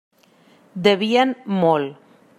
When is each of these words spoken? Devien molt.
Devien 0.87 1.37
molt. 1.61 2.03